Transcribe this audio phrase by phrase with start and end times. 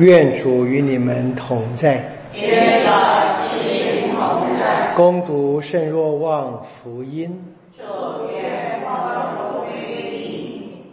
[0.00, 2.02] 愿主与你们同在。
[2.32, 4.94] 愿老心同在。
[4.96, 7.38] 攻读圣若望福音。
[7.76, 7.82] 祝
[8.32, 9.68] 愿光荣归
[10.10, 10.84] 你。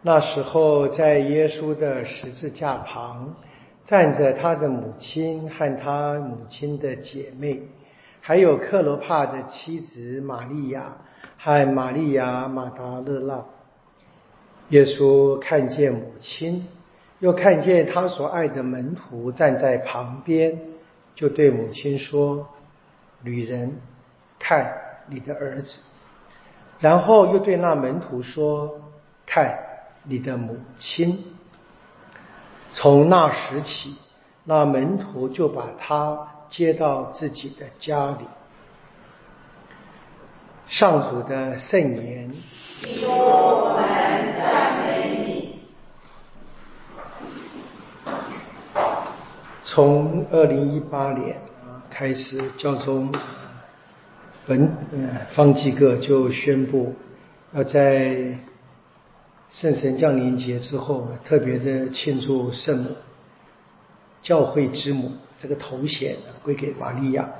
[0.00, 3.34] 那时候，在耶稣的十字架旁，
[3.84, 7.60] 站着他的母亲和他母亲的姐妹，
[8.22, 10.96] 还有克罗帕的妻子玛利亚
[11.36, 13.44] 和玛利亚马达勒拉。
[14.70, 16.66] 耶稣看见母亲。
[17.22, 20.58] 又看见他所爱的门徒站在旁边，
[21.14, 22.48] 就对母亲说
[23.22, 23.80] ：“女人，
[24.40, 24.72] 看
[25.06, 25.82] 你的儿子。”
[26.80, 28.80] 然后又对那门徒说
[29.24, 29.56] ：“看
[30.02, 31.24] 你的母亲。”
[32.74, 33.94] 从那时起，
[34.42, 38.26] 那门徒就把他接到自己的家里。
[40.66, 42.32] 上主的圣言。
[49.74, 51.34] 从二零一八年
[51.88, 53.10] 开始，教宗
[54.46, 56.94] 本呃方济各就宣布，
[57.54, 58.38] 要在
[59.48, 62.90] 圣神降临节之后，特别的庆祝圣母
[64.20, 67.30] 教会之母这个头衔归给玛利亚。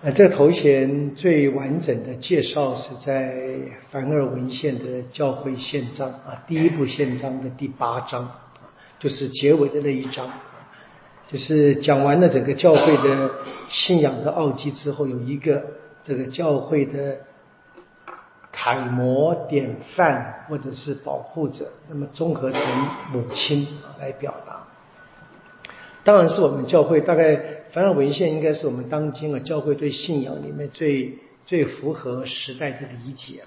[0.00, 3.36] 呃，这个头衔最完整的介绍是在
[3.90, 8.26] 凡尔文献的教会宪章啊，第一部宪章的第八章，
[8.98, 10.30] 就是结尾的那一章。
[11.32, 13.30] 就是讲完了整个教会的
[13.66, 15.64] 信仰的奥迹之后，有一个
[16.02, 17.20] 这个教会的
[18.52, 22.60] 楷模典范或者是保护者，那么综合成
[23.14, 23.66] 母亲
[23.98, 24.68] 来表达。
[26.04, 33.44] 当然是我们教会大概凡尔文献应该是我们当今啊教会对信仰里面最最符合时代的理解。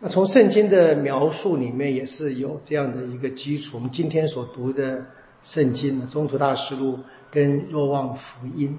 [0.00, 3.72] 那从圣经的描述里面也是有这样的一个基础。
[3.74, 5.04] 我们今天所读的。
[5.44, 7.00] 圣经的中途大师录
[7.30, 8.78] 跟若望福音，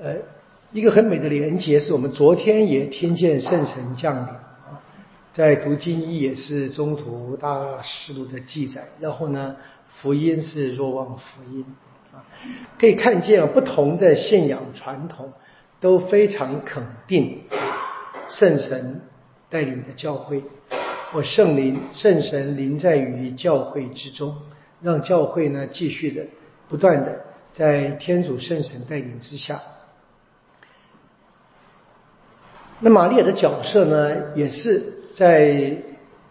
[0.00, 0.16] 呃，
[0.70, 4.22] 一个很美的连结，是我们昨天也听见圣神降临。
[4.22, 4.80] 啊，
[5.32, 11.66] 在读经义也是中途大师录的记载，然后呢，福音是若望福音。
[12.12, 12.22] 啊，
[12.78, 15.32] 可以看见不同的信仰传统
[15.80, 17.40] 都非常肯定
[18.28, 19.00] 圣神
[19.50, 20.44] 带领的教会，
[21.12, 24.36] 或圣灵圣神临在于教会之中。
[24.82, 26.26] 让教会呢继续的
[26.68, 27.20] 不断的
[27.52, 29.62] 在天主圣神带领之下，
[32.80, 35.76] 那玛利亚的角色呢，也是在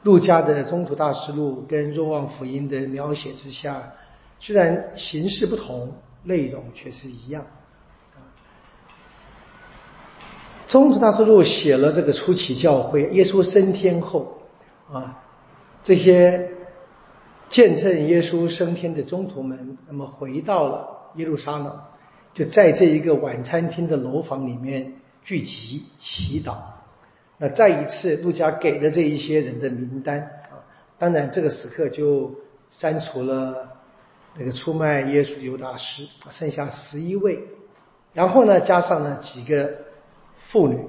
[0.04, 3.94] 路加的中途大师录跟若望福音的描写之下，
[4.40, 7.46] 虽然形式不同，内容却是一样。
[10.68, 14.42] 中途大师录写了这个初期教会，耶稣升天后
[14.92, 15.24] 啊
[15.84, 16.50] 这些。
[17.52, 21.80] 见证耶稣升天的中途们，那么回到了耶路撒冷，
[22.34, 26.56] 就在这一个晚餐厅的楼房里面聚集祈祷。
[27.38, 30.64] 那再一次，路加给了这一些人的名单啊，
[30.98, 32.34] 当然这个时刻就
[32.70, 33.70] 删除了
[34.38, 37.38] 那个出卖耶稣犹大师，剩下十一位。
[38.14, 39.70] 然后呢，加上了几个
[40.38, 40.86] 妇女，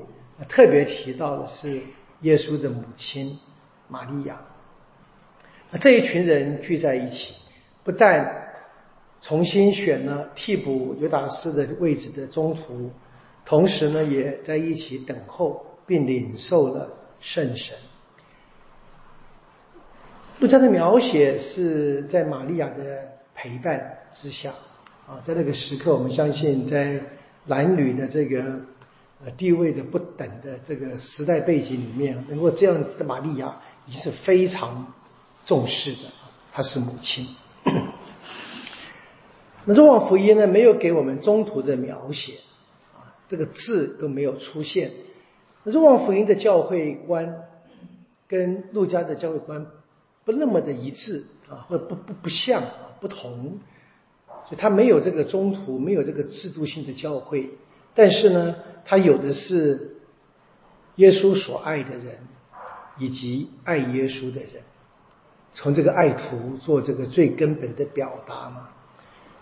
[0.49, 1.81] 特别提到的是
[2.21, 3.37] 耶稣的母亲
[3.89, 4.41] 玛利亚。
[5.81, 7.35] 这一群人聚在一起，
[7.83, 8.53] 不但
[9.23, 12.91] 重新选了替补尤达斯的位置的中途，
[13.47, 16.91] 同时呢，也在一起等候并领受了
[17.21, 17.75] 圣神。
[20.41, 24.53] 路加的描写是在玛利亚的陪伴之下
[25.07, 27.01] 啊，在那个时刻，我们相信在
[27.47, 28.61] 男女的这个
[29.25, 33.57] 呃地位的不等的这个时代背景里面，能够这样的玛利亚，
[33.87, 34.93] 已经是非常。
[35.45, 35.99] 重视的，
[36.53, 37.27] 她是母亲。
[39.65, 42.35] 那《若望福音》呢，没有给我们中途的描写，
[42.95, 44.91] 啊，这个字都没有出现。
[45.63, 47.45] 那《若望福音》的教会观
[48.27, 49.67] 跟陆家的教会观
[50.25, 53.61] 不那么的一致啊，或者不不不像啊，不同，
[54.27, 57.51] 所以它没有这个中途，没有这个制度性的教会。
[57.95, 59.97] 但是呢，它有的是
[60.97, 62.19] 耶稣所爱的人，
[62.99, 64.65] 以及爱耶稣的人。
[65.55, 68.71] 从这个爱徒做这个最根本的表达嘛？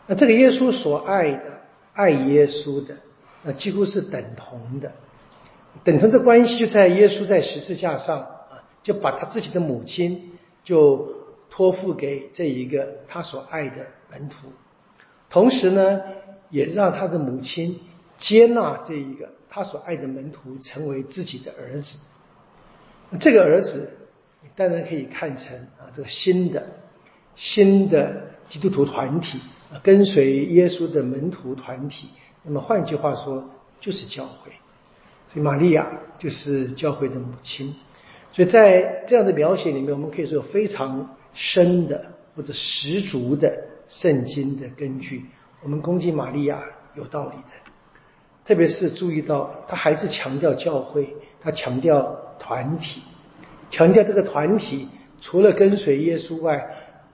[0.08, 1.60] 那这个耶稣所爱的、
[1.92, 2.96] 爱耶稣的，
[3.44, 4.92] 那几乎是等同的。
[5.84, 10.32] 等同的关系就在耶稣在十字架上啊，就把他自己的母亲
[10.64, 11.14] 就
[11.48, 14.48] 托付给这一个他所爱的门徒，
[15.28, 16.00] 同时呢，
[16.50, 17.78] 也让他的母亲
[18.18, 21.98] 接纳这一个他所爱的门徒成为自己的儿子。
[23.20, 23.96] 这个儿子。
[24.56, 26.66] 当然可以看成啊，这个新的
[27.36, 29.40] 新的基督徒团体，
[29.82, 32.08] 跟随耶稣的门徒团体。
[32.42, 33.48] 那么换句话说，
[33.80, 34.52] 就是教会。
[35.28, 35.86] 所以玛利亚
[36.18, 37.74] 就是教会的母亲。
[38.32, 45.26] 所以在这样的描写里面，我们可以说有非常深的或者十足的圣经的根据。
[45.62, 46.62] 我们攻击玛利亚
[46.94, 47.70] 有道理的，
[48.44, 53.02] 特别是注意到他还是强调教会，他强调团体，
[53.70, 54.88] 强调这个团体
[55.20, 56.68] 除了跟随耶稣外，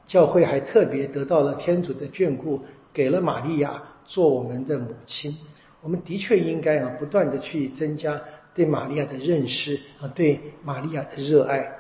[0.07, 2.63] 教会还特别得到了天主的眷顾，
[2.93, 5.37] 给了玛利亚做我们的母亲。
[5.83, 8.21] 我们的确应该啊，不断的去增加
[8.55, 11.71] 对玛利亚的认识啊，对玛利亚的热爱。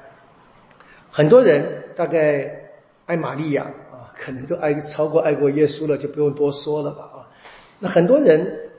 [1.11, 2.71] 很多人大概
[3.07, 4.13] 爱玛利亚啊。
[4.19, 7.29] 可能都爱超过爱过耶稣了，就不用多说了吧啊。
[7.81, 8.71] 那很多人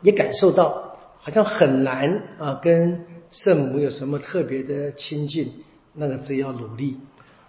[0.00, 5.52] 也感受到，好像很难啊，跟圣母有什么特别的亲近，
[5.94, 6.98] 那个只要努力。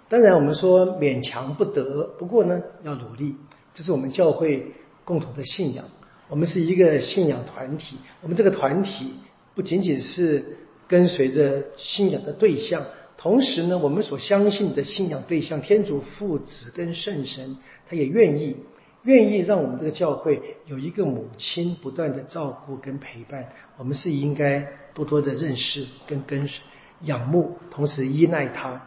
[0.07, 3.35] 当然我们说勉强不得，不过呢要努力，
[3.73, 4.71] 这是我们教会
[5.03, 5.83] 共同的信仰。
[6.29, 9.13] 我们是一个信仰团体，我们这个团体
[9.55, 10.57] 不仅仅是
[10.87, 12.85] 跟随着信仰的对象。
[13.17, 17.57] 同时呢，我们所相信的信仰对象天主父子跟圣神，
[17.89, 18.55] 他也愿意
[19.03, 23.49] 愿意让我们这个教会有一个母亲不断的照顾跟陪伴。
[23.77, 26.47] 我们是应该多多的认识跟跟
[27.01, 28.81] 仰慕，同时依赖他。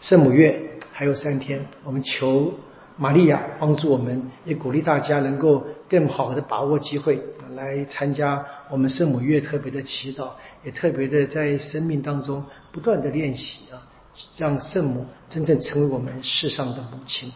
[0.00, 2.54] 圣母月还有三天，我们求
[2.96, 7.20] 玛利亚帮助我们，也鼓励大家能够更好的把握机会
[7.54, 10.30] 来参加我们圣母月特别的祈祷。
[10.62, 13.82] 也特别的在生命当中不断的练习啊，
[14.36, 17.32] 让圣母真正成为我们世上的母亲。